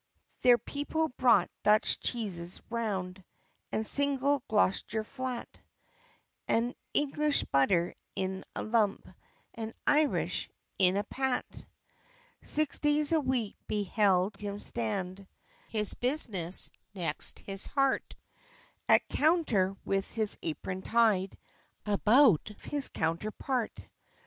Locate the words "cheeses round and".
1.99-3.85